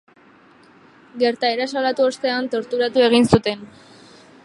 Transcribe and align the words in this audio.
Gertaera 1.25 1.69
salatu 1.73 2.07
ostean, 2.13 2.51
torturatu 2.57 3.07
egin 3.11 3.33
zuten. 3.37 3.67